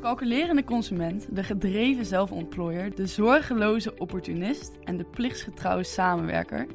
[0.00, 6.66] calculerende consument, de gedreven zelfontplooier, de zorgeloze opportunist en de plichtsgetrouwe samenwerker.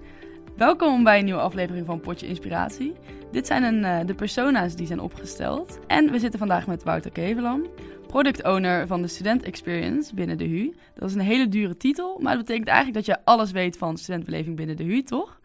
[0.57, 2.93] Welkom bij een nieuwe aflevering van Potje Inspiratie.
[3.31, 5.79] Dit zijn een, uh, de persona's die zijn opgesteld.
[5.87, 7.67] En we zitten vandaag met Wouter Kevelam,
[8.07, 10.73] product owner van de Student Experience binnen de HU.
[10.93, 13.97] Dat is een hele dure titel, maar dat betekent eigenlijk dat je alles weet van
[13.97, 15.39] studentbeleving binnen de HU, toch?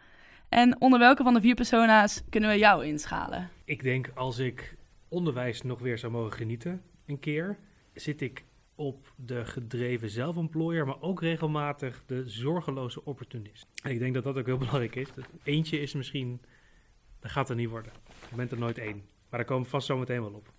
[0.49, 3.49] En onder welke van de vier persona's kunnen we jou inschalen?
[3.65, 4.77] Ik denk als ik
[5.09, 7.59] onderwijs nog weer zou mogen genieten, een keer,
[7.99, 8.45] zit ik
[8.75, 13.67] op de gedreven zelfontplooier, maar ook regelmatig de zorgeloze opportunist.
[13.82, 15.09] En ik denk dat dat ook heel belangrijk is.
[15.43, 16.41] Eentje is misschien,
[17.21, 17.93] dat gaat er niet worden.
[18.31, 18.96] Je bent er nooit één.
[19.29, 20.53] Maar daar komen we vast zo meteen wel op.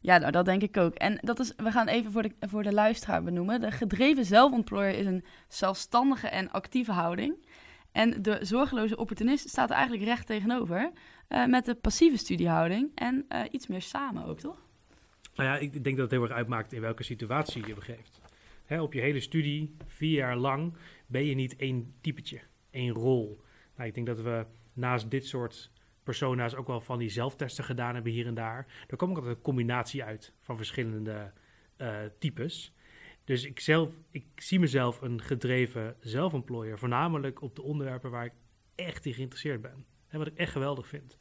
[0.00, 0.94] Ja, nou, dat denk ik ook.
[0.94, 3.60] En dat is, we gaan even voor de, voor de luisteraar benoemen.
[3.60, 7.46] De gedreven zelfontplooier is een zelfstandige en actieve houding.
[7.92, 10.92] En de zorgeloze opportunist staat er eigenlijk recht tegenover.
[11.28, 14.65] Uh, met de passieve studiehouding en uh, iets meer samen ook, toch?
[15.36, 18.20] Nou ja, ik denk dat het heel erg uitmaakt in welke situatie je begeeft.
[18.64, 20.72] Hè, op je hele studie, vier jaar lang,
[21.06, 23.40] ben je niet één typetje, één rol.
[23.76, 25.70] Nou, ik denk dat we naast dit soort
[26.02, 28.66] persona's ook wel van die zelftesten gedaan hebben hier en daar.
[28.86, 31.32] Daar komt ook altijd een combinatie uit van verschillende
[31.78, 32.72] uh, types.
[33.24, 38.32] Dus ik, zelf, ik zie mezelf een gedreven zelfontplooier, voornamelijk op de onderwerpen waar ik
[38.74, 39.84] echt in geïnteresseerd ben.
[40.08, 41.18] En wat ik echt geweldig vind.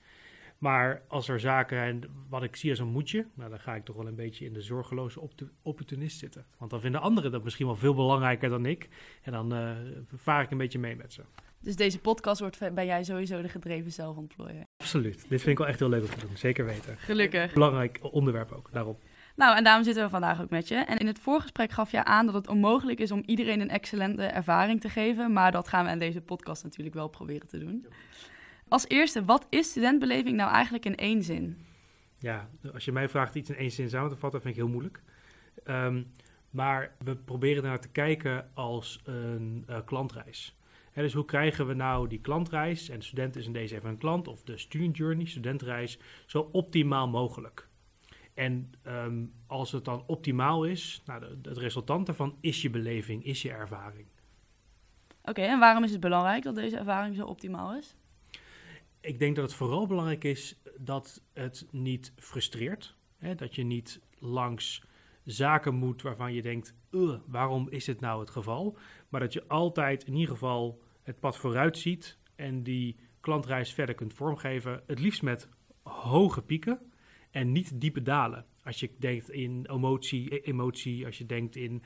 [0.65, 3.85] Maar als er zaken zijn wat ik zie als een moetje, nou, dan ga ik
[3.85, 5.19] toch wel een beetje in de zorgeloze
[5.61, 6.45] opportunist zitten.
[6.57, 8.89] Want dan vinden anderen dat misschien wel veel belangrijker dan ik.
[9.21, 9.71] En dan uh,
[10.15, 11.21] vaar ik een beetje mee met ze.
[11.59, 14.65] Dus deze podcast wordt bij jij sowieso de gedreven zelfontplooier?
[14.77, 15.25] Absoluut.
[15.29, 16.37] Dit vind ik wel echt heel leuk om te doen.
[16.37, 16.97] Zeker weten.
[16.97, 17.53] Gelukkig.
[17.53, 19.03] Belangrijk onderwerp ook, daarop.
[19.35, 20.75] Nou, en daarom zitten we vandaag ook met je.
[20.75, 24.23] En in het voorgesprek gaf je aan dat het onmogelijk is om iedereen een excellente
[24.23, 25.33] ervaring te geven.
[25.33, 27.85] Maar dat gaan we in deze podcast natuurlijk wel proberen te doen.
[28.67, 31.65] Als eerste, wat is studentbeleving nou eigenlijk in één zin?
[32.19, 34.71] Ja, als je mij vraagt iets in één zin samen te vatten, vind ik heel
[34.71, 35.01] moeilijk.
[35.65, 36.11] Um,
[36.49, 40.57] maar we proberen naar te kijken als een uh, klantreis.
[40.91, 43.89] He, dus hoe krijgen we nou die klantreis, en de student is in deze even
[43.89, 47.67] een klant, of de student journey, studentreis, zo optimaal mogelijk?
[48.33, 53.25] En um, als het dan optimaal is, nou, de, het resultant daarvan is je beleving,
[53.25, 54.07] is je ervaring.
[55.21, 57.95] Oké, okay, en waarom is het belangrijk dat deze ervaring zo optimaal is?
[59.05, 62.95] Ik denk dat het vooral belangrijk is dat het niet frustreert.
[63.17, 63.35] Hè?
[63.35, 64.83] Dat je niet langs
[65.23, 66.75] zaken moet waarvan je denkt,
[67.27, 68.77] waarom is dit nou het geval?
[69.09, 73.95] Maar dat je altijd in ieder geval het pad vooruit ziet en die klantreis verder
[73.95, 74.83] kunt vormgeven.
[74.87, 75.49] Het liefst met
[75.83, 76.91] hoge pieken
[77.31, 78.45] en niet diepe dalen.
[78.63, 81.83] Als je denkt in emotie, e-, emotie als je denkt in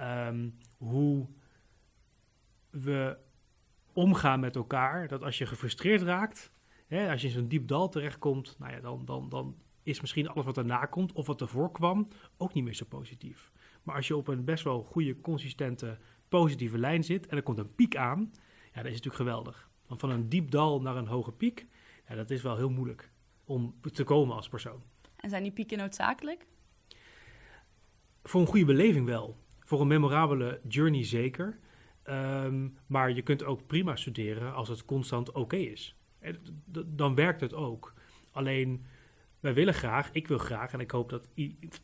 [0.00, 1.28] um, hoe
[2.70, 3.18] we
[3.98, 5.08] omgaan met elkaar.
[5.08, 6.52] Dat als je gefrustreerd raakt,
[6.86, 10.28] hè, als je in zo'n diep dal terechtkomt, nou ja, dan, dan, dan is misschien
[10.28, 13.52] alles wat erna komt of wat ervoor kwam ook niet meer zo positief.
[13.82, 15.98] Maar als je op een best wel goede, consistente,
[16.28, 18.32] positieve lijn zit en er komt een piek aan,
[18.64, 19.70] ja, dat is natuurlijk geweldig.
[19.86, 21.66] Want van een diep dal naar een hoge piek,
[22.08, 23.10] ja, dat is wel heel moeilijk
[23.44, 24.82] om te komen als persoon.
[25.16, 26.46] En zijn die pieken noodzakelijk?
[28.22, 29.36] Voor een goede beleving wel.
[29.60, 31.58] Voor een memorabele journey zeker.
[32.10, 35.96] Um, maar je kunt ook prima studeren als het constant oké is.
[36.86, 37.94] Dan werkt het ook.
[38.32, 38.84] Alleen,
[39.40, 41.28] wij willen graag, ik wil graag, en ik hoop dat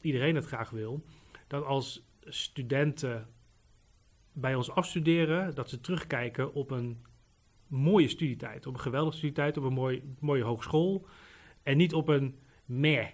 [0.00, 1.04] iedereen het graag wil,
[1.46, 3.28] dat als studenten
[4.32, 7.04] bij ons afstuderen, dat ze terugkijken op een
[7.66, 8.66] mooie studietijd.
[8.66, 11.06] Op een geweldige studietijd, op een mooi, mooie hogeschool.
[11.62, 13.08] En niet op een meh.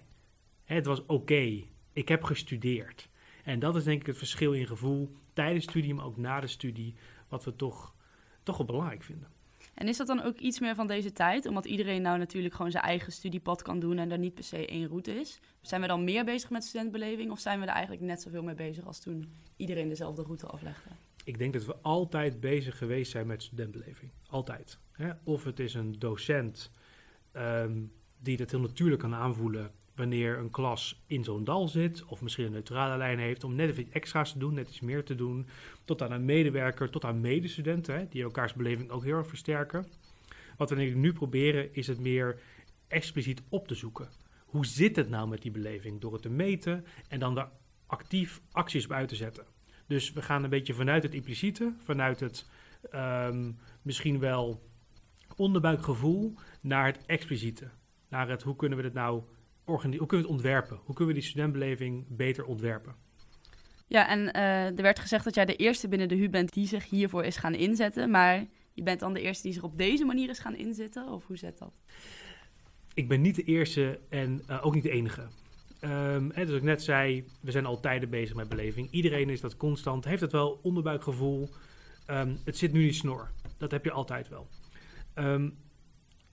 [0.65, 1.62] Het was oké.
[1.93, 3.09] Ik heb gestudeerd.
[3.44, 6.46] En dat is denk ik het verschil in gevoel tijdens studie, maar ook na de
[6.46, 6.94] studie,
[7.28, 7.94] wat we toch,
[8.42, 9.28] toch wel belangrijk vinden.
[9.74, 11.46] En is dat dan ook iets meer van deze tijd?
[11.46, 14.66] Omdat iedereen nou natuurlijk gewoon zijn eigen studiepad kan doen en er niet per se
[14.66, 15.40] één route is.
[15.60, 18.54] Zijn we dan meer bezig met studentbeleving of zijn we er eigenlijk net zoveel mee
[18.54, 20.90] bezig als toen iedereen dezelfde route aflegde?
[21.24, 24.10] Ik denk dat we altijd bezig geweest zijn met studentbeleving.
[24.26, 24.78] Altijd.
[24.92, 25.10] Hè?
[25.24, 26.70] Of het is een docent
[27.32, 32.22] um, die dat heel natuurlijk kan aanvoelen wanneer een klas in zo'n dal zit, of
[32.22, 35.05] misschien een neutrale lijn heeft, om net even iets extra's te doen, net iets meer
[35.05, 35.47] te doen,
[35.85, 39.87] tot aan een medewerker, tot aan medestudenten, hè, die elkaars beleving ook heel erg versterken.
[40.56, 42.41] Wat we nu proberen, is het meer
[42.88, 44.08] expliciet op te zoeken.
[44.44, 46.00] Hoe zit het nou met die beleving?
[46.00, 47.50] Door het te meten en dan daar
[47.87, 49.44] actief acties op uit te zetten.
[49.87, 52.46] Dus we gaan een beetje vanuit het impliciete, vanuit het
[52.94, 54.69] um, misschien wel
[55.37, 57.70] onderbuikgevoel, naar het expliciete.
[58.08, 59.23] Naar het hoe kunnen we dit nou
[59.70, 60.81] hoe kunnen we het ontwerpen?
[60.84, 62.94] Hoe kunnen we die studentbeleving beter ontwerpen?
[63.87, 66.67] Ja, en uh, er werd gezegd dat jij de eerste binnen de HU bent die
[66.67, 68.11] zich hiervoor is gaan inzetten.
[68.11, 71.08] Maar je bent dan de eerste die zich op deze manier is gaan inzetten?
[71.08, 71.72] Of hoe zet dat?
[72.94, 75.26] Ik ben niet de eerste en uh, ook niet de enige.
[75.81, 78.90] Ehm, en zoals ik net zei, we zijn al tijden bezig met beleving.
[78.90, 81.49] Iedereen is dat constant, heeft het wel onderbuikgevoel.
[82.06, 83.31] Ehm, het zit nu in snor.
[83.58, 84.49] Dat heb je altijd wel.
[85.14, 85.50] Ehm,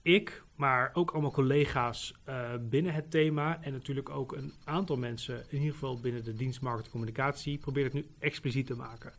[0.08, 5.44] ik, maar ook allemaal collega's uh, binnen het thema en natuurlijk ook een aantal mensen,
[5.48, 9.12] in ieder geval binnen de dienst marketing communicatie, het nu expliciet te maken.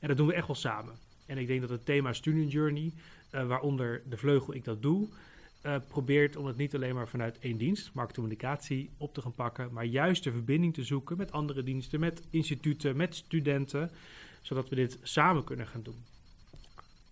[0.00, 0.94] En dat doen we echt wel samen.
[1.26, 2.92] En ik denk dat het thema Student Journey,
[3.32, 5.08] uh, waaronder de vleugel ik dat doe,
[5.62, 9.72] uh, probeert om het niet alleen maar vanuit één dienst, marketingcommunicatie, op te gaan pakken,
[9.72, 13.90] maar juist de verbinding te zoeken met andere diensten, met instituten, met studenten,
[14.40, 16.04] zodat we dit samen kunnen gaan doen.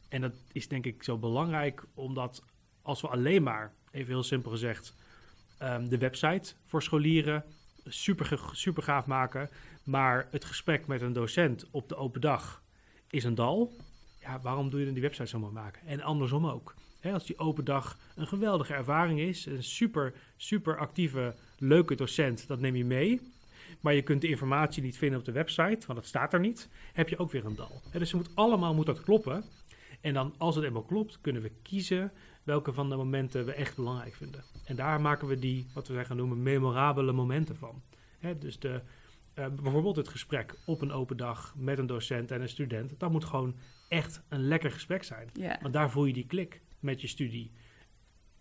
[0.08, 2.42] En dat is denk ik zo belangrijk, omdat
[2.86, 4.94] als we alleen maar, even heel simpel gezegd,
[5.62, 7.44] um, de website voor scholieren
[7.84, 9.48] super, super gaaf maken,
[9.82, 12.62] maar het gesprek met een docent op de open dag
[13.10, 13.72] is een dal.
[14.20, 15.86] Ja, waarom doe je dan die website zo mooi maken?
[15.86, 16.74] En andersom ook.
[17.12, 22.60] Als die open dag een geweldige ervaring is, een super, super actieve, leuke docent, dat
[22.60, 23.20] neem je mee.
[23.80, 26.68] Maar je kunt de informatie niet vinden op de website, want het staat er niet.
[26.92, 27.82] Heb je ook weer een dal.
[27.90, 29.44] He, dus het moet allemaal moet dat kloppen.
[30.06, 32.12] En dan, als het eenmaal klopt, kunnen we kiezen
[32.42, 34.44] welke van de momenten we echt belangrijk vinden.
[34.64, 37.82] En daar maken we die, wat we gaan noemen, memorabele momenten van.
[38.38, 38.80] dus de,
[39.34, 43.00] uh, bijvoorbeeld het gesprek op een open dag met een docent en een student.
[43.00, 43.54] Dat moet gewoon
[43.88, 45.30] echt een lekker gesprek zijn.
[45.32, 45.62] Yeah.
[45.62, 47.50] Want daar voel je die klik met je studie.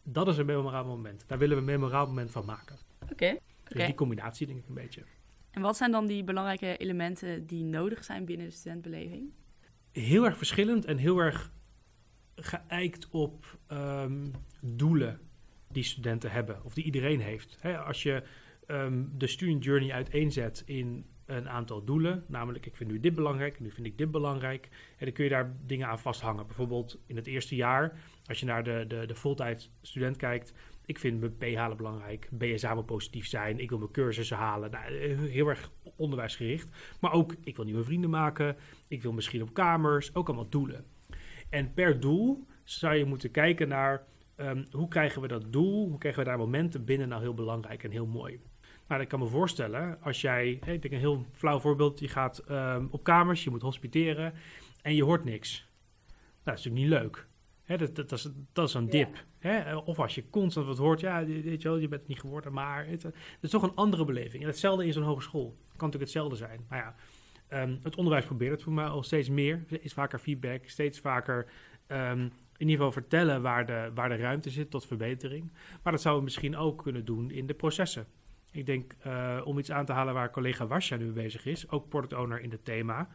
[0.03, 1.23] Dat is een memorabel moment.
[1.27, 2.77] Daar willen we een memorabel moment van maken.
[3.03, 3.13] Oké.
[3.13, 3.39] Okay.
[3.63, 5.03] Dus die combinatie denk ik een beetje.
[5.51, 9.31] En wat zijn dan die belangrijke elementen die nodig zijn binnen de studentbeleving?
[9.95, 11.51] Heel erg verschillend en heel erg
[12.35, 14.31] geëikt op um,
[14.61, 15.19] doelen
[15.71, 17.57] die studenten hebben, of die iedereen heeft.
[17.59, 18.23] He, als je
[18.67, 23.59] um, de student journey uiteenzet in een aantal doelen, namelijk ik vind nu dit belangrijk,
[23.59, 26.47] nu vind ik dit belangrijk, en dan kun je daar dingen aan vasthangen.
[26.47, 30.53] Bijvoorbeeld in het eerste jaar, als je naar de, de, de voltijd student kijkt,
[30.85, 34.71] ik vind mijn P halen belangrijk, BSA moet positief zijn, ik wil mijn cursussen halen.
[34.71, 34.93] Nou,
[35.29, 36.69] heel erg onderwijsgericht.
[36.99, 38.55] Maar ook, ik wil nieuwe vrienden maken,
[38.87, 40.85] ik wil misschien op kamers, ook allemaal doelen.
[41.49, 44.05] En per doel zou je moeten kijken naar
[44.37, 47.83] um, hoe krijgen we dat doel, hoe krijgen we daar momenten binnen nou heel belangrijk
[47.83, 48.39] en heel mooi.
[48.87, 52.43] Nou, ik kan me voorstellen, als jij, ik denk een heel flauw voorbeeld, je gaat
[52.49, 54.33] um, op kamers, je moet hospiteren
[54.81, 55.69] en je hoort niks.
[56.07, 57.27] Nou, dat is natuurlijk niet leuk.
[57.65, 59.15] Dat, dat, dat, is, dat is een dip.
[59.15, 59.49] Ja.
[59.49, 59.75] Hè?
[59.75, 62.53] Of als je constant wat hoort, ja, weet je wel, je bent het niet geworden,
[62.53, 64.43] maar het, het is toch een andere beleving.
[64.43, 65.45] En hetzelfde in zo'n hogeschool.
[65.45, 66.65] Het kan natuurlijk hetzelfde zijn.
[66.69, 66.95] Maar ja,
[67.63, 69.65] um, het onderwijs probeert het voor mij al steeds meer.
[69.67, 71.45] Is vaker feedback, steeds vaker
[71.87, 75.51] um, in ieder geval vertellen waar de, waar de ruimte zit tot verbetering.
[75.83, 78.05] Maar dat zouden we misschien ook kunnen doen in de processen.
[78.51, 81.89] Ik denk, uh, om iets aan te halen waar collega Wasja nu bezig is, ook
[81.89, 83.09] product owner in het thema,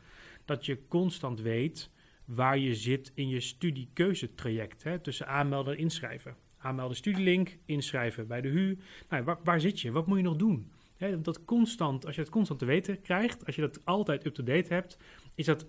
[0.45, 1.91] dat je constant weet
[2.35, 4.83] waar je zit in je studiekeuzetraject.
[4.83, 6.37] Hè, tussen aanmelden en inschrijven.
[6.59, 8.79] Aanmelden studielink, inschrijven bij de HU.
[9.09, 9.91] Nou, waar, waar zit je?
[9.91, 10.73] Wat moet je nog doen?
[11.19, 14.97] Dat constant, als je het constant te weten krijgt, als je dat altijd up-to-date hebt,
[15.35, 15.67] is dat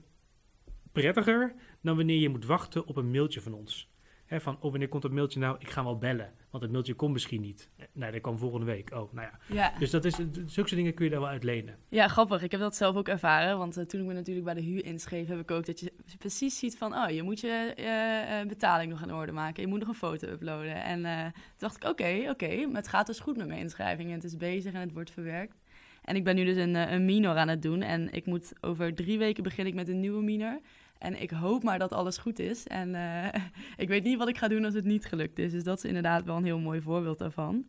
[0.92, 3.91] prettiger dan wanneer je moet wachten op een mailtje van ons.
[4.40, 5.56] Van, oh, wanneer komt dat mailtje nou?
[5.60, 7.70] Ik ga wel bellen, want het mailtje komt misschien niet.
[7.92, 8.92] Nee, dat kan volgende week.
[8.92, 9.56] Oh, nou ja.
[9.56, 9.74] ja.
[9.80, 11.78] Dus dat is, zulke dingen kun je daar wel uit lenen.
[11.90, 12.42] Ja, grappig.
[12.42, 14.86] Ik heb dat zelf ook ervaren, want uh, toen ik me natuurlijk bij de huur
[14.86, 18.92] inschreef, heb ik ook dat je precies ziet van, oh, je moet je uh, betaling
[18.92, 19.64] nog in orde maken.
[19.64, 20.84] Je moet nog een foto uploaden.
[20.84, 23.48] En uh, toen dacht ik, oké, okay, oké, okay, maar het gaat dus goed met
[23.48, 25.60] mijn inschrijving en het is bezig en het wordt verwerkt.
[26.02, 28.94] En ik ben nu dus een, een minor aan het doen en ik moet over
[28.96, 30.60] drie weken begin ik met een nieuwe minor.
[31.02, 32.68] En ik hoop maar dat alles goed is.
[32.68, 33.28] En uh,
[33.84, 35.52] ik weet niet wat ik ga doen als het niet gelukt is.
[35.52, 37.66] Dus dat is inderdaad wel een heel mooi voorbeeld daarvan.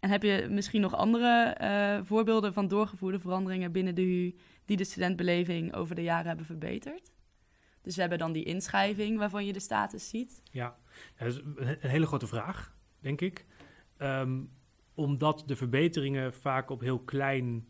[0.00, 4.76] En heb je misschien nog andere uh, voorbeelden van doorgevoerde veranderingen binnen de HU die
[4.76, 7.12] de studentbeleving over de jaren hebben verbeterd?
[7.82, 10.42] Dus we hebben dan die inschrijving waarvan je de status ziet.
[10.50, 10.76] Ja,
[11.18, 13.46] dat is een hele grote vraag, denk ik.
[13.98, 14.50] Um,
[14.94, 17.68] omdat de verbeteringen vaak op, heel klein,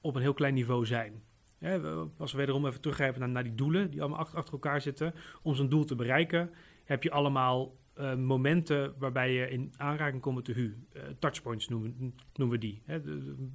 [0.00, 1.22] op een heel klein niveau zijn.
[1.58, 4.80] Ja, als we wederom even teruggrijpen naar, naar die doelen die allemaal achter, achter, elkaar
[4.80, 5.14] zitten.
[5.42, 6.50] Om zo'n doel te bereiken
[6.84, 10.76] heb je allemaal uh, momenten waarbij je in aanraking komt met de HU.
[10.92, 12.82] Uh, touchpoints noemen, noemen we die.
[12.84, 13.02] Hè?
[13.02, 13.48] De, de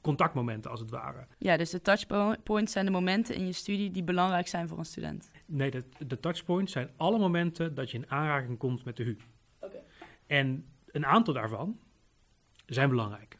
[0.00, 1.26] contactmomenten als het ware.
[1.38, 4.84] Ja, dus de touchpoints zijn de momenten in je studie die belangrijk zijn voor een
[4.84, 5.30] student.
[5.46, 9.16] Nee, de, de touchpoints zijn alle momenten dat je in aanraking komt met de HU.
[9.60, 9.82] Okay.
[10.26, 11.78] En een aantal daarvan
[12.66, 13.38] zijn belangrijk.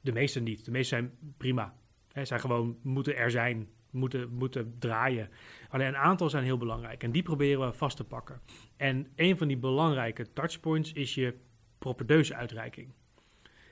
[0.00, 0.64] De meeste niet.
[0.64, 1.77] De meeste zijn prima.
[2.18, 5.30] Hè, zijn gewoon moeten er zijn, moeten, moeten draaien.
[5.68, 8.40] Alleen een aantal zijn heel belangrijk en die proberen we vast te pakken.
[8.76, 11.34] En een van die belangrijke touchpoints is je
[11.78, 12.92] propedeuse-uitreiking.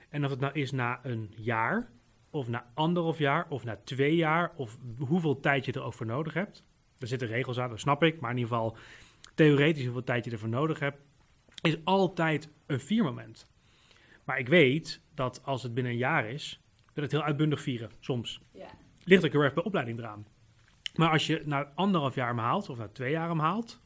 [0.09, 1.91] En of het nou is na een jaar,
[2.29, 6.05] of na anderhalf jaar, of na twee jaar, of hoeveel tijd je er ook voor
[6.05, 6.63] nodig hebt.
[6.99, 8.77] Er zitten regels aan, dat snap ik, maar in ieder geval
[9.35, 10.97] theoretisch hoeveel tijd je ervoor nodig hebt,
[11.61, 13.47] is altijd een viermoment.
[14.23, 16.61] Maar ik weet dat als het binnen een jaar is,
[16.97, 18.41] wil het heel uitbundig vieren, soms.
[18.51, 18.67] Ja.
[19.03, 20.27] Ligt ook heel erg bij opleiding eraan.
[20.95, 23.81] Maar als je na anderhalf jaar hem haalt, of na twee jaar hem haalt,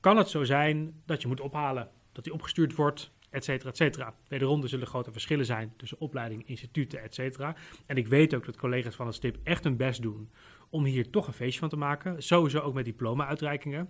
[0.00, 1.90] kan het zo zijn dat je moet ophalen.
[2.12, 4.14] Dat hij opgestuurd wordt, et cetera, et cetera.
[4.28, 7.56] Wederom, er zullen grote verschillen zijn tussen opleidingen, instituten, et cetera.
[7.86, 10.30] En ik weet ook dat collega's van het STIP echt hun best doen
[10.70, 12.22] om hier toch een feestje van te maken.
[12.22, 13.88] Sowieso ook met diploma-uitreikingen.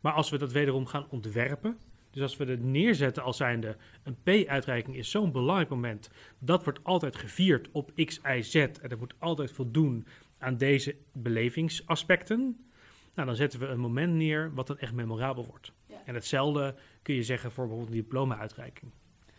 [0.00, 1.78] Maar als we dat wederom gaan ontwerpen,
[2.16, 6.84] dus als we het neerzetten als zijnde een P-uitreiking is zo'n belangrijk moment, dat wordt
[6.84, 10.06] altijd gevierd op X, Y, Z en dat moet altijd voldoen
[10.38, 12.66] aan deze belevingsaspecten.
[13.14, 15.72] Nou, dan zetten we een moment neer wat dan echt memorabel wordt.
[15.86, 15.96] Ja.
[16.04, 18.92] En hetzelfde kun je zeggen voor bijvoorbeeld een diploma-uitreiking.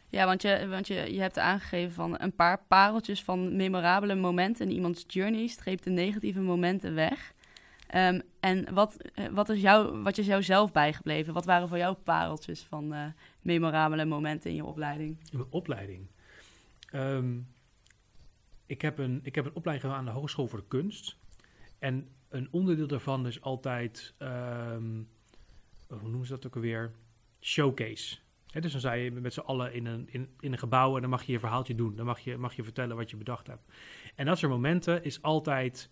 [0.07, 4.69] Ja, want, je, want je, je hebt aangegeven van een paar pareltjes van memorabele momenten
[4.69, 7.33] in iemands journey streept de negatieve momenten weg.
[7.87, 11.33] Ehm, en wat, eh, wat, is jou, wat is jou zelf bijgebleven?
[11.33, 13.05] Wat waren voor jou pareltjes van eh,
[13.41, 15.17] memorabele momenten in je opleiding?
[15.31, 16.07] In mijn opleiding.
[16.89, 17.37] Ehm,
[18.65, 21.17] ik, heb een, ik heb een opleiding gedaan aan de Hogeschool voor de Kunst.
[21.79, 25.03] En een onderdeel daarvan is altijd, ehm,
[25.87, 26.91] hoe noemen ze dat ook alweer?
[27.41, 28.17] Showcase.
[28.61, 31.09] Dus dan sta je met z'n allen in een, in, in een gebouw en dan
[31.09, 31.95] mag je je verhaaltje doen.
[31.95, 33.71] Dan mag je, mag je vertellen wat je bedacht hebt.
[34.15, 35.89] En dat soort momenten is altijd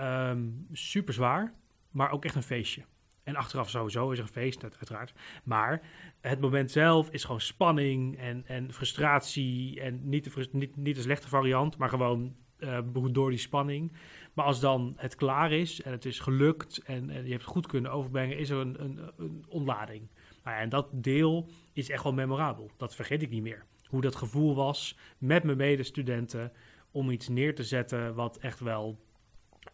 [0.00, 1.54] ehm, super zwaar,
[1.90, 2.82] maar ook echt een feestje.
[3.22, 5.14] En achteraf sowieso is er een feest, uit- uiteraard.
[5.44, 5.82] Maar
[6.20, 9.80] het moment zelf is gewoon spanning en, en frustratie.
[9.80, 12.78] En niet de, niet, niet slechte variant, maar gewoon eh,
[13.10, 13.92] door die spanning.
[14.34, 17.52] Maar als dan het klaar is en het is gelukt en, en je hebt het
[17.52, 20.08] goed kunnen overbrengen, is er een, een, een ontlading.
[20.44, 22.70] Nou ja, en dat deel is echt wel memorabel.
[22.76, 23.64] Dat vergeet ik niet meer.
[23.86, 26.52] Hoe dat gevoel was met mijn medestudenten
[26.90, 28.98] om iets neer te zetten wat echt wel,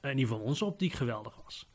[0.03, 1.71] in ieder geval onze optiek, geweldig was.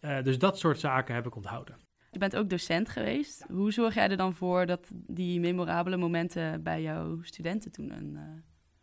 [0.00, 1.76] Eh, dus dat soort zaken heb ik onthouden.
[2.10, 3.44] Je bent ook docent geweest.
[3.48, 8.16] Hoe zorg jij er dan voor dat die memorabele momenten bij jouw studenten toen een,
[8.16, 8.22] eh,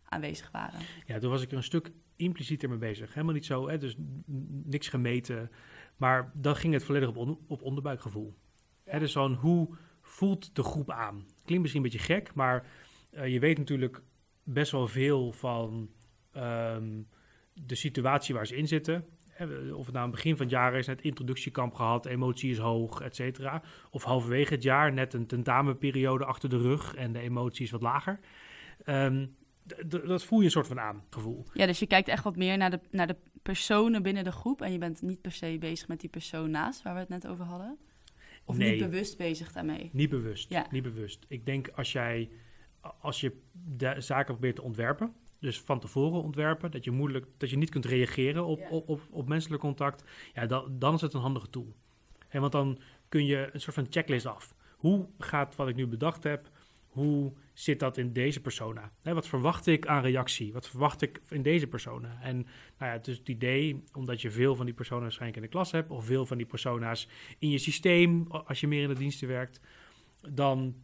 [0.03, 0.79] aanwezig waren?
[1.05, 3.13] Ja, toen was ik er een stuk implicieter mee bezig.
[3.13, 3.95] Helemaal niet zo, hè, dus
[4.65, 5.51] niks gemeten.
[5.97, 8.35] Maar dan ging het volledig op, on- op onderbuikgevoel.
[8.83, 11.25] Hè, dus van hoe voelt de groep aan?
[11.43, 12.67] Klinkt misschien een beetje gek, maar
[13.09, 14.01] eh, je weet natuurlijk
[14.43, 15.89] best wel veel van
[16.31, 17.01] ehm,
[17.65, 19.05] de situatie waar ze in zitten.
[19.73, 22.57] Of het nou aan het begin van het jaar is, net introductiekamp gehad, emotie is
[22.57, 23.61] hoog, et cetera.
[23.91, 27.81] Of halverwege het jaar, net een tentamenperiode achter de rug en de emotie is wat
[27.81, 28.19] lager.
[28.83, 29.25] Ehm,
[30.05, 31.45] dat voel je een soort van aan, gevoel.
[31.53, 34.61] Ja, dus je kijkt echt wat meer naar de, naar de personen binnen de groep.
[34.61, 37.27] En je bent niet per se bezig met die persoon naast, waar we het net
[37.27, 37.77] over hadden.
[38.45, 38.71] Of Nee.
[38.71, 39.89] niet bewust bezig daarmee.
[39.93, 40.49] Niet bewust.
[40.49, 40.67] Ja.
[40.71, 41.25] Niet bewust.
[41.27, 42.29] Ik denk als jij
[42.99, 47.49] als je de zaken probeert te ontwerpen, dus van tevoren ontwerpen, dat je moeilijk, dat
[47.49, 48.69] je niet kunt reageren op, Ja.
[48.69, 50.03] op, op, op menselijk contact,
[50.33, 51.75] ja, dan, dan is het een handige tool.
[52.27, 52.79] En want dan
[53.09, 54.55] kun je een soort van checklist af.
[54.77, 56.49] Hoe gaat wat ik nu bedacht heb,
[56.89, 58.91] hoe zit dat in deze persona?
[59.03, 60.53] Wat verwacht ik aan reactie?
[60.53, 62.17] Wat verwacht ik in deze persona?
[62.21, 62.35] En
[62.77, 65.71] nou ja, dus het idee, omdat je veel van die persona's waarschijnlijk in de klas
[65.71, 69.27] hebt, of veel van die persona's in je systeem, als je meer in de diensten
[69.27, 69.59] werkt,
[70.29, 70.75] dan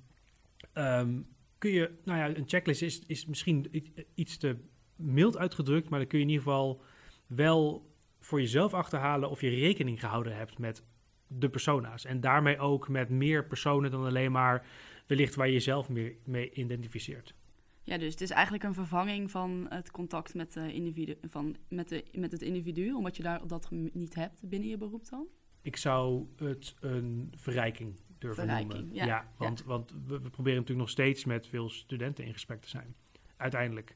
[0.74, 1.20] ehm,
[1.66, 3.84] kun je, nou ja, een checklist is, is misschien
[4.16, 4.58] iets te
[4.96, 6.82] mild uitgedrukt, maar dan kun je in ieder geval
[7.28, 10.84] wel voor jezelf achterhalen of je rekening gehouden hebt met
[11.28, 12.06] de persona's.
[12.06, 14.68] En daarmee ook met meer personen dan alleen maar
[15.08, 17.36] wellicht waar je jezelf meer mee identificeert.
[17.84, 21.90] Ja, dus het is eigenlijk een vervanging van het contact met, de individu, van, met,
[21.90, 25.28] de, met het individu, omdat je daar dat niet hebt binnen je beroep dan.
[25.62, 29.05] Ik zou het een verrijking durven Verrijking, noemen.
[29.05, 29.32] ja.
[29.38, 32.96] want, want we, we proberen natuurlijk nog steeds met veel studenten in gesprek te zijn.
[33.38, 33.96] Uiteindelijk.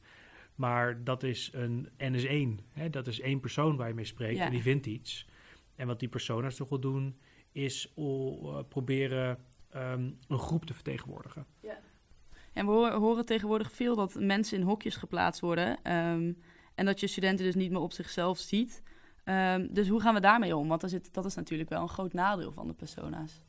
[0.56, 2.64] Maar dat is een NS1.
[2.74, 2.90] Hè?
[2.90, 4.46] Dat is één persoon waar je mee spreekt Ja.
[4.46, 5.28] en die vindt iets.
[5.76, 7.18] En wat die persona's toch wel doen,
[7.52, 9.38] is o- eh, proberen
[9.70, 11.46] ehm, een groep te vertegenwoordigen.
[12.54, 15.80] En we horen, horen tegenwoordig veel dat mensen in hokjes geplaatst worden.
[15.84, 16.34] ehm,
[16.76, 18.84] en dat je studenten dus niet meer op zichzelf ziet.
[19.24, 20.68] Ehm, dus hoe gaan we daarmee om?
[20.68, 23.42] Want dat is, dat is natuurlijk wel een groot nadeel van de persona's.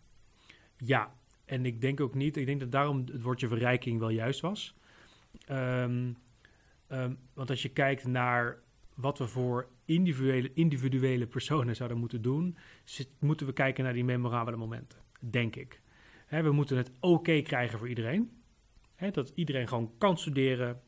[0.84, 4.40] Ja, en ik denk ook niet, ik denk dat daarom het woordje verrijking wel juist
[4.40, 4.75] was.
[5.46, 6.12] Ehm,
[6.87, 8.58] ehm, want als je kijkt naar
[8.94, 14.04] wat we voor individuele, individuele personen zouden moeten doen, zit- moeten we kijken naar die
[14.04, 15.80] memorabele momenten, denk ik.
[16.28, 18.30] We moeten het oké krijgen voor iedereen.
[19.12, 20.80] Dat iedereen gewoon kan studeren,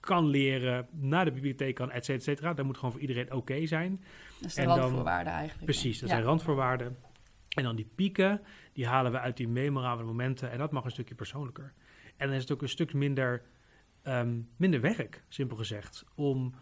[0.00, 2.54] kan leren, naar de bibliotheek kan, et cetera, et cetera.
[2.54, 4.00] Dat moet gewoon voor iedereen oké zijn.
[4.40, 5.64] Dat is de En dan- randvoorwaarde eigenlijk.
[5.64, 6.14] Precies, dat Ja.
[6.14, 6.96] zijn randvoorwaarden.
[7.56, 8.40] En dan die pieken,
[8.72, 10.50] die halen we uit die memorabele momenten.
[10.50, 11.72] En dat mag een stukje persoonlijker.
[12.16, 13.42] En dan is het ook een stuk minder,
[14.02, 16.04] ehm, minder werk, simpel gezegd.
[16.14, 16.54] Om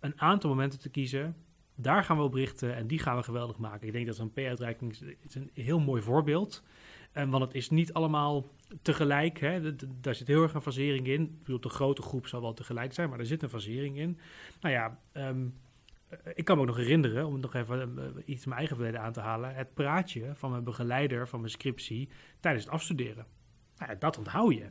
[0.00, 1.36] een aantal momenten te kiezen.
[1.74, 3.86] Daar gaan we op richten en die gaan we geweldig maken.
[3.86, 6.62] Ik denk dat een P-uitreiking is, een heel mooi voorbeeld.
[7.14, 8.50] Um, want het is niet allemaal
[8.82, 9.40] tegelijk.
[9.40, 9.76] Hè?
[10.00, 11.22] daar zit heel erg een fasering in.
[11.22, 14.18] Ik bedoel, de grote groep zal wel tegelijk zijn, maar er zit een fasering in.
[14.60, 15.54] Nou ja, um,
[16.34, 19.12] ik kan me ook nog herinneren, om nog even uh, iets mijn eigen verleden aan
[19.12, 22.08] te halen, het praatje van mijn begeleider van mijn scriptie
[22.40, 23.26] tijdens het afstuderen.
[23.76, 24.70] Nou dat onthoud je.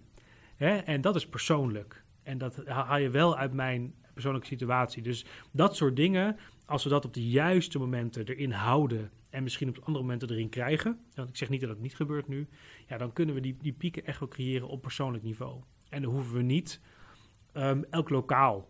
[0.56, 0.77] Hè?
[0.77, 2.03] En dat is persoonlijk.
[2.24, 5.03] En dat haal je wel uit mijn persoonlijke situatie.
[5.03, 9.70] Dus dat soort dingen, als we dat op de juiste momenten erin houden en misschien
[9.70, 12.48] op andere momenten erin krijgen, want ik zeg niet dat het niet gebeurt nu,
[12.88, 15.62] ja, dan kunnen we die, die pieken echt wel creëren op persoonlijk niveau.
[15.89, 16.82] En dan hoeven we niet
[17.53, 18.70] um, elk lokaal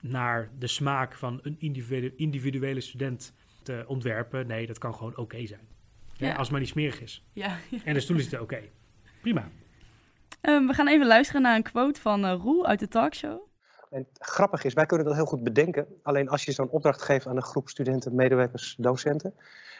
[0.00, 4.46] naar de smaak van een individuele, individuele student te ontwerpen.
[4.46, 5.68] Nee, dat kan gewoon oké zijn.
[6.16, 6.28] Ja.
[6.28, 7.24] Als het maar niet smerig is.
[7.32, 7.56] Ja.
[7.84, 8.60] En de stoelen zitten oké.
[9.20, 9.48] Prima.
[10.42, 13.48] Um, we gaan even luisteren naar een quote van uh, Roel uit de talkshow.
[13.90, 15.86] En grappig is, wij kunnen dat heel goed bedenken.
[16.02, 19.34] Alleen als je zo'n opdracht geeft aan een groep studenten, medewerkers, docenten.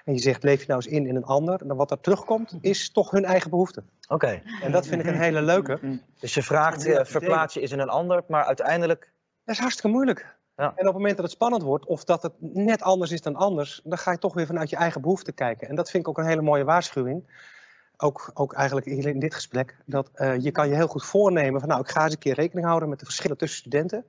[0.04, 1.66] En je zegt, leef je nou eens in in een ander.
[1.66, 3.82] Dan wat er terugkomt, is toch hun eigen behoefte.
[4.08, 4.42] Oké.
[4.62, 6.00] En dat vind ik een hele leuke.
[6.20, 9.12] Dus je vraagt, uh, verplaats je eens in een ander, maar uiteindelijk...
[9.44, 10.38] Dat is hartstikke moeilijk.
[10.56, 10.64] Ja.
[10.64, 13.36] En op het moment dat het spannend wordt, of dat het net anders is dan
[13.36, 15.68] anders, dan ga je toch weer vanuit je eigen behoefte kijken.
[15.68, 17.24] En dat vind ik ook een hele mooie waarschuwing
[18.00, 21.68] ook, ook eigenlijk in dit gesprek, dat uh, je kan je heel goed voornemen van
[21.68, 24.04] nou, ik ga eens een keer rekening houden met de verschillen tussen studenten.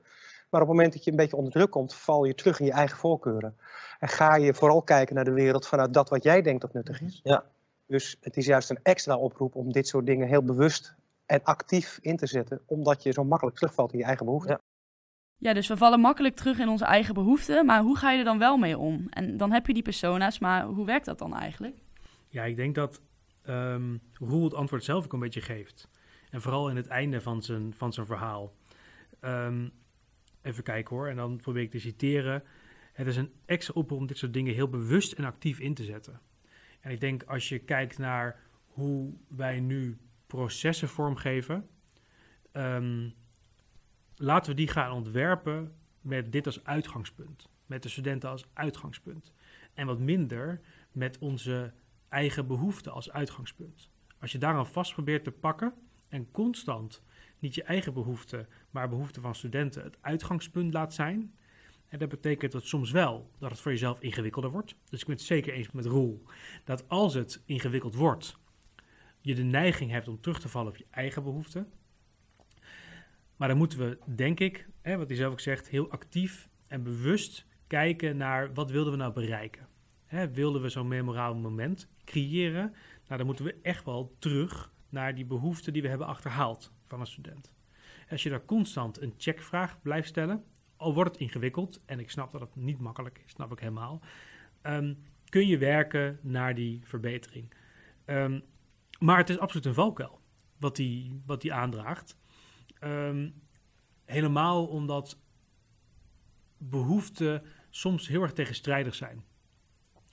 [0.50, 2.66] Maar op het moment dat je een beetje onder druk komt, val je terug in
[2.66, 3.58] je eigen voorkeuren.
[4.00, 7.02] En ga je vooral kijken naar de wereld vanuit dat wat jij denkt dat nuttig
[7.02, 7.20] is.
[7.24, 7.44] Ja.
[7.86, 10.96] Dus het is juist een extra oproep om dit soort dingen heel bewust
[11.26, 14.52] en actief in te zetten, omdat je zo makkelijk terugvalt in je eigen behoeften.
[14.52, 14.71] Ja.
[15.42, 18.24] Ja, dus we vallen makkelijk terug in onze eigen behoeften, maar hoe ga je er
[18.24, 19.08] dan wel mee om?
[19.10, 21.76] En dan heb je die persona's, maar hoe werkt dat dan eigenlijk?
[22.28, 23.02] Ja, ik denk dat
[23.50, 25.90] um, Roel het antwoord zelf ook een beetje geeft.
[26.30, 28.54] En vooral in het einde van zijn, van zijn verhaal.
[29.22, 29.72] Um,
[30.42, 32.44] even kijken hoor, en dan probeer ik te citeren.
[32.94, 35.84] Het is een extra oproep om dit soort dingen heel bewust en actief in te
[35.84, 36.20] zetten.
[36.80, 41.68] En ik denk als je kijkt naar hoe wij nu processen vormgeven,
[42.54, 43.14] um,
[44.22, 47.50] laten we die gaan ontwerpen met dit als uitgangspunt.
[47.66, 49.34] Met de studenten als uitgangspunt.
[49.74, 50.62] En wat minder
[50.92, 51.74] met onze
[52.10, 53.90] eigen behoeften als uitgangspunt.
[54.20, 55.74] Als je daaraan vast probeert te pakken
[56.08, 57.02] en constant
[57.40, 61.34] niet je eigen behoeften, maar behoeften van studenten het uitgangspunt laat zijn.
[61.88, 64.76] En dat betekent dat soms wel dat het voor jezelf ingewikkelder wordt.
[64.90, 66.24] Dus ik ben het zeker eens met Roel
[66.64, 68.38] dat als het ingewikkeld wordt,
[69.22, 71.72] je de neiging hebt om terug te vallen op je eigen behoeften.
[73.42, 76.84] Maar dan moeten we, denk ik, hè, wat hij zelf ook zegt, heel actief en
[76.84, 79.68] bewust kijken naar wat wilden we nou bereiken.
[80.06, 82.74] Hè, wilden we zo'n memorabel moment creëren?
[83.06, 87.00] Nou, dan moeten we echt wel terug naar die behoeften die we hebben achterhaald van
[87.00, 87.54] een student.
[88.10, 90.44] Als je daar constant een checkvraag blijft stellen,
[90.76, 94.02] al wordt het ingewikkeld, en ik snap dat het niet makkelijk is, snap ik helemaal,
[94.64, 97.54] um, kun je werken naar die verbetering.
[98.06, 98.44] Um,
[99.00, 100.20] maar het is absoluut een valkuil
[100.58, 102.20] wat die, wat die aandraagt.
[102.84, 103.34] Um,
[104.06, 105.20] helemaal omdat
[106.58, 109.24] behoeften soms heel erg tegenstrijdig zijn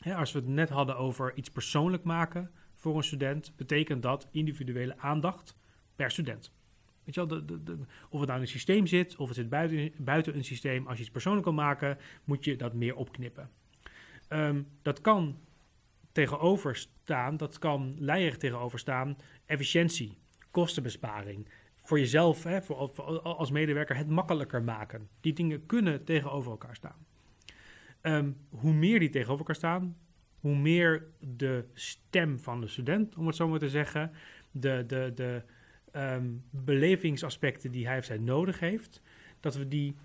[0.05, 4.99] als we het net hadden over iets persoonlijk maken voor een student, betekent dat individuele
[4.99, 5.57] aandacht
[5.97, 6.53] per student.
[7.05, 7.39] Weet je wel,
[8.09, 10.87] of het nou in een systeem zit, of het zit buiten, buiten een systeem.
[10.87, 13.51] Als je iets persoonlijk kan maken, moet je dat meer opknippen.
[14.29, 15.41] Um, dat kan
[16.13, 20.19] tegenover staan, dat kan lijnig tegenover staan, efficiëntie,
[20.51, 21.49] kostenbesparing.
[21.89, 22.77] Voor jezelf, hè, voor,
[23.23, 25.09] als medewerker, het makkelijker maken.
[25.21, 27.07] Die dingen kunnen tegenover elkaar staan.
[28.03, 29.97] Um, hoe meer die tegenover elkaar staan,
[30.41, 34.13] hoe meer de stem van de student, om het zo maar te zeggen,
[34.51, 35.43] de, de, de
[35.93, 39.03] um, belevingsaspecten die hij of zij nodig heeft,
[39.41, 39.97] dat we die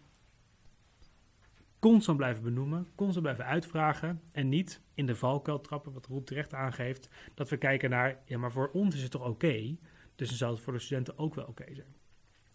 [1.79, 6.53] constant blijven benoemen, constant blijven uitvragen en niet in de valkuil trappen, wat Roel terecht
[6.53, 9.75] aangeeft, dat we kijken naar, ja, maar voor ons is het toch oké,
[10.15, 11.95] dus dan zou het voor de studenten ook wel oké zijn.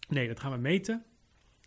[0.07, 1.05] Nee, dat gaan we meten,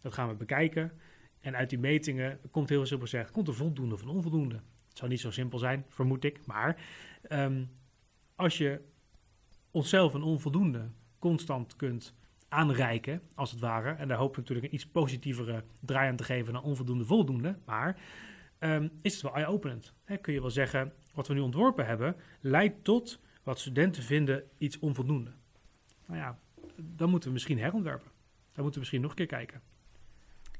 [0.01, 0.93] dat gaan we bekijken
[1.41, 4.55] en uit die metingen komt heel simpel gezegd, komt er voldoende of een onvoldoende.
[4.89, 6.47] Het zou niet zo simpel zijn, vermoed ik.
[6.47, 6.85] Maar
[7.29, 7.71] um,
[8.35, 8.81] als je
[9.71, 12.15] onszelf een onvoldoende constant kunt
[12.49, 13.91] aanreiken, als het ware.
[13.91, 17.59] En daar hopen we natuurlijk een iets positievere draai aan te geven dan onvoldoende voldoende.
[17.65, 18.01] Maar
[18.59, 19.95] um, is het wel eye-openend.
[20.21, 24.79] Kun je wel zeggen, wat we nu ontworpen hebben, leidt tot wat studenten vinden iets
[24.79, 25.33] onvoldoende.
[26.13, 26.37] Nou ja,
[26.77, 28.11] dan moeten we misschien herontwerpen.
[28.53, 29.61] Dan moeten we misschien nog een keer kijken.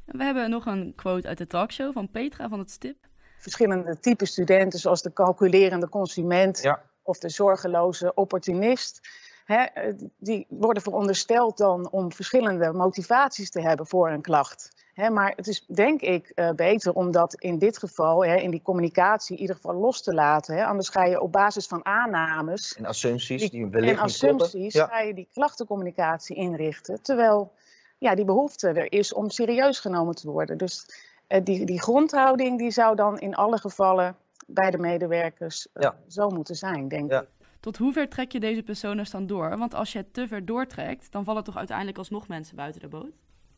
[0.05, 2.97] We hebben nog een quote uit de talkshow van Petra van het STIP.
[3.39, 9.09] Verschillende typen studenten, zoals de calculerende consument of de zorgeloze opportunist.
[9.53, 14.71] Hè, die worden verondersteld dan om verschillende motivaties te hebben voor een klacht.
[14.95, 18.51] Hè, maar het is denk ik uh, beter om dat in dit geval, hè, in
[18.51, 20.57] die communicatie, in ieder geval los te laten.
[20.57, 20.65] Hè.
[20.65, 22.77] Anders ga je op basis van aannames.
[22.77, 24.87] En assumpties die, die wellicht En assumpties ja.
[24.87, 27.03] ga je die klachtencommunicatie inrichten.
[27.03, 27.53] Terwijl
[27.99, 30.59] ja, die behoefte er is om serieus genomen te worden.
[30.59, 30.87] Dus
[31.29, 35.97] uh, die, die grondhouding die zou dan in alle gevallen bij de medewerkers uh, Ja.
[36.09, 37.21] zo moeten zijn, denk Ja.
[37.21, 37.29] ik.
[37.63, 39.59] Tot hoever trek je deze persona's dan door?
[39.59, 42.89] Want als je het te ver doortrekt, dan vallen toch uiteindelijk alsnog mensen buiten de
[42.89, 43.13] boot?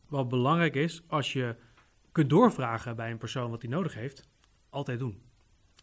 [0.09, 1.55] Wat belangrijk is, als je
[2.11, 4.27] kunt doorvragen bij een persoon wat hij nodig heeft,
[4.69, 5.21] altijd doen.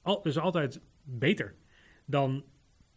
[0.02, 1.54] Al, dus altijd beter
[2.04, 2.44] dan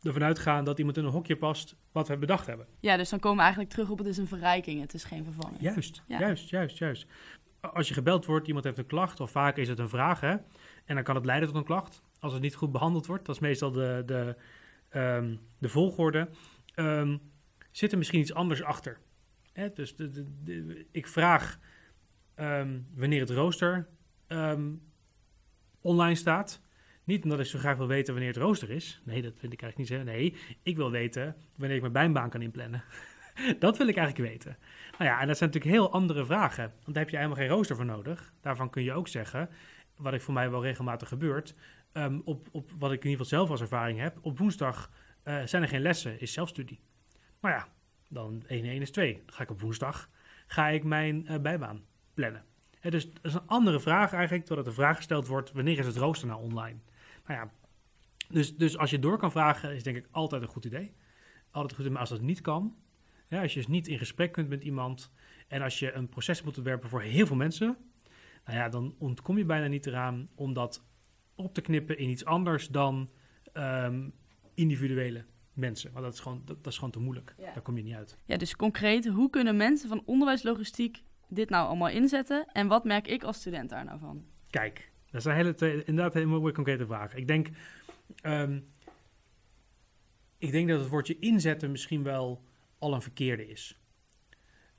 [0.02, 2.68] ervan uitgaan dat iemand in een hokje past wat we bedacht hebben.
[2.80, 5.24] Ja, dus dan komen we eigenlijk terug op het is een verrijking, het is geen
[5.24, 5.62] vervanging.
[5.62, 6.20] Juist, Ja.
[6.20, 7.08] juist, juist, juist.
[7.60, 10.36] Als je gebeld wordt, iemand heeft een klacht, of vaak is het een vraag, hè,
[10.86, 12.02] en dan kan het leiden tot een klacht.
[12.20, 14.36] Als het niet goed behandeld wordt, dat is meestal de, de,
[14.90, 16.30] ehm, de volgorde.
[16.74, 17.18] Ehm,
[17.72, 18.98] zit er misschien iets anders achter?
[19.54, 21.60] Hè, dus de, ik vraag
[22.36, 23.88] ehm, wanneer het rooster
[25.82, 26.62] online staat.
[27.04, 29.02] Niet omdat ik zo graag wil weten wanneer het rooster is.
[29.04, 30.12] Nee, dat vind ik eigenlijk niet zo.
[30.12, 32.84] Nee, ik wil weten wanneer ik mijn bijbaan kan inplannen.
[33.60, 34.58] dat wil ik eigenlijk weten.
[34.98, 36.64] Nou ja, en dat zijn natuurlijk heel andere vragen.
[36.64, 38.34] Want daar heb je helemaal geen rooster voor nodig.
[38.42, 39.50] Daarvan kun je ook zeggen,
[39.98, 41.56] wat ik voor mij wel regelmatig gebeurt,
[41.96, 44.92] ehm, op, op wat ik in ieder geval zelf als ervaring heb, op woensdag
[45.24, 46.80] eh, zijn er geen lessen, is zelfstudie.
[47.40, 47.68] Maar ja,
[48.10, 49.14] dan 1 en 1 is 2.
[49.14, 50.10] Dan ga ik op woensdag
[50.48, 52.44] ga ik mijn eh, bijbaan plannen.
[52.80, 55.86] Hè, dus dat is een andere vraag eigenlijk, doordat de vraag gesteld wordt, wanneer is
[55.86, 56.80] het rooster nou online?
[57.26, 57.52] Nou ja,
[58.30, 60.94] dus, dus als je door kan vragen, is denk ik altijd een goed idee.
[61.52, 62.76] Altijd goed maar als dat niet kan,
[63.30, 65.12] als je dus niet in gesprek kunt met iemand
[65.48, 67.78] en als je een proces moet ontwerpen voor heel veel mensen,
[68.46, 70.84] nou ja, dan ontkom je bijna niet eraan om dat
[71.36, 73.10] op te knippen in iets anders dan
[73.54, 74.10] ehm,
[74.54, 75.92] individuele mensen.
[75.92, 77.36] Want dat is gewoon, dat, dat is gewoon te moeilijk.
[77.38, 77.54] Ja.
[77.54, 78.18] Daar kom je niet uit.
[78.26, 82.46] Ja, dus concreet, hoe kunnen mensen van onderwijslogistiek dit nou allemaal inzetten?
[82.52, 84.26] En wat merk ik als student daar nou van?
[84.50, 87.18] Kijk, dat zijn hele, twee- inderdaad hele mooie concrete vragen.
[87.20, 87.50] Ik denk,
[88.22, 88.60] ehm,
[90.38, 92.44] ik denk dat het woordje inzetten misschien wel
[92.80, 93.80] al een verkeerde is.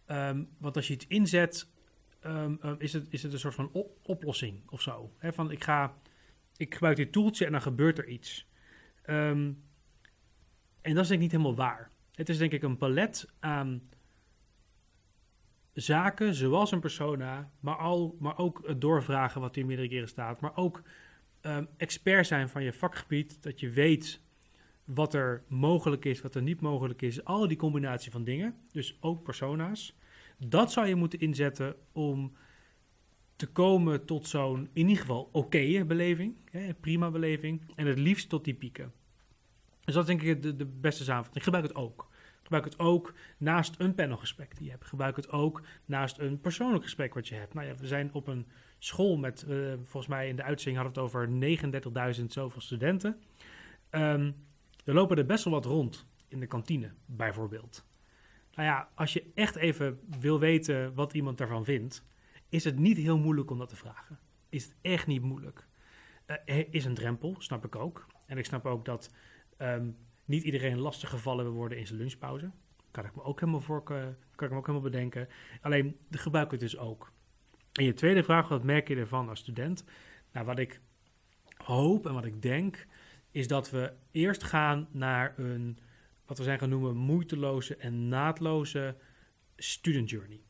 [0.06, 1.68] Ehm, want als je iets inzet,
[2.20, 5.12] ehm, ehm, is, het, is het een soort van op- oplossing of zo.
[5.18, 5.94] Hè, van ik, ga,
[6.56, 8.48] ik gebruik dit toeltje en dan gebeurt er iets.
[9.02, 9.52] Ehm,
[10.80, 11.90] en dat is denk ik niet helemaal waar.
[12.14, 13.82] Het is denk ik een palet aan
[15.72, 20.40] zaken zoals een persona, maar, al, maar ook het doorvragen wat hier meerdere keren staat,
[20.40, 20.82] maar ook
[21.40, 24.20] ehm, expert zijn van je vakgebied, dat je weet
[24.84, 28.96] wat er mogelijk is, wat er niet mogelijk is, al die combinatie van dingen, dus
[29.00, 29.96] ook persona's,
[30.38, 32.32] dat zou je moeten inzetten om
[33.36, 38.28] te komen tot zo'n in ieder geval oké beleving, hè, prima beleving, en het liefst
[38.28, 38.92] tot die pieken.
[39.84, 41.44] Dus dat is denk ik de, de beste samenvatting.
[41.44, 42.08] Gebruik het ook.
[42.42, 44.84] Gebruik het ook naast een panelgesprek die je hebt.
[44.84, 47.54] Gebruik het ook naast een persoonlijk gesprek wat je hebt.
[47.54, 48.46] Nou ja, we zijn op een
[48.78, 53.20] school met, eh, volgens mij in de uitzending hadden we het over 39.000 zoveel studenten.
[53.90, 54.32] Ehm,
[54.84, 57.84] er lopen er best wel wat rond in de kantine, bijvoorbeeld.
[58.54, 62.04] Nou ja, als je echt even wil weten wat iemand daarvan vindt,
[62.48, 64.18] is het niet heel moeilijk om dat te vragen.
[64.48, 65.66] Is het echt niet moeilijk.
[66.26, 68.06] Eh, er is een drempel, snap ik ook.
[68.26, 69.14] En ik snap ook dat
[69.56, 69.90] ehm,
[70.24, 72.50] niet iedereen lastig gevallen wil worden in zijn lunchpauze.
[72.90, 75.28] Kan ik me ook helemaal voor, eh, kan ik me ook helemaal bedenken.
[75.60, 77.12] Alleen, de gebruik het dus ook.
[77.72, 79.84] En je tweede vraag, wat merk je ervan als student?
[80.32, 80.80] Nou, wat ik
[81.56, 82.86] hoop en wat ik denk,
[83.30, 85.78] is dat we eerst gaan naar een,
[86.26, 88.96] wat we zijn gaan noemen, moeiteloze en naadloze
[89.56, 90.45] student journey.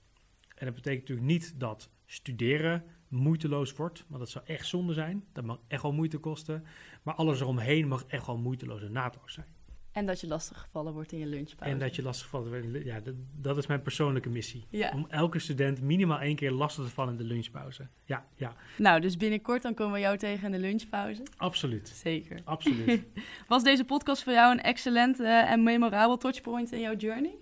[0.56, 5.24] En dat betekent natuurlijk niet dat studeren moeiteloos wordt, want dat zou echt zonde zijn.
[5.32, 6.64] Dat mag echt wel moeite kosten.
[7.02, 9.46] Maar alles eromheen mag echt wel moeiteloos en naadloos zijn.
[9.92, 11.72] En dat je lastig gevallen wordt in je lunchpauze.
[11.74, 12.48] En dat je lastig valt.
[12.84, 14.66] Ja, dat, dat is mijn persoonlijke missie.
[14.70, 14.90] Ja.
[14.94, 17.88] Om elke student minimaal één keer lastig te vallen in de lunchpauze.
[18.04, 21.22] Ja, ja, Nou, dus binnenkort dan komen we jou tegen in de lunchpauze.
[21.36, 21.88] absoluut.
[21.88, 22.40] Zeker.
[22.44, 23.02] Absoluut.
[23.48, 27.34] Was deze podcast voor jou een excellent en memorabel touchpoint in jouw journey?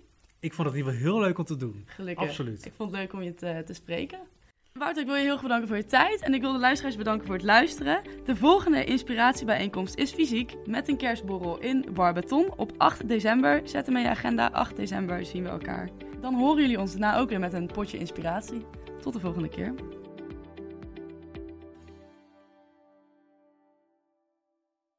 [0.45, 1.83] Ik vond het in ieder geval heel leuk om te doen.
[1.85, 2.27] Gelukkig.
[2.27, 2.65] Absoluut.
[2.65, 4.19] Ik vond het leuk om je te, te spreken.
[4.73, 6.21] Wouter, ik wil je heel erg bedanken voor je tijd.
[6.21, 8.01] En ik wil de luisteraars bedanken voor het luisteren.
[8.25, 13.61] De volgende inspiratiebijeenkomst is fysiek met een kerstborrel in Barbeton op 8 december.
[13.63, 14.51] Zet hem in je agenda.
[14.51, 15.89] 8 december zien we elkaar.
[16.21, 18.65] Dan horen jullie ons daarna ook weer met een potje inspiratie.
[19.01, 19.73] Tot de volgende keer.